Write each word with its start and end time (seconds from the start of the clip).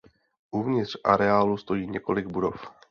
Uvnitř 0.51 0.97
areálu 1.03 1.57
stojí 1.57 1.87
několik 1.87 2.25
budov. 2.27 2.71